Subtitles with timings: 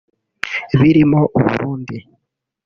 [0.79, 1.97] birimo u Burundi